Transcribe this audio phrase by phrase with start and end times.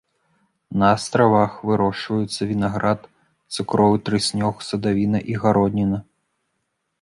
[0.81, 2.99] На астравах вырошчваюцца вінаград,
[3.57, 5.97] цукровы трыснёг, садавіна і гародніна.